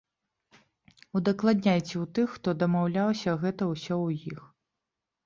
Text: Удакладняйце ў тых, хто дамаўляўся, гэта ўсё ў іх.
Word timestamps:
Удакладняйце 1.19 1.93
ў 1.99 2.05
тых, 2.19 2.27
хто 2.37 2.49
дамаўляўся, 2.63 3.37
гэта 3.45 3.69
ўсё 3.73 3.89
ў 4.05 4.33
іх. 4.33 4.41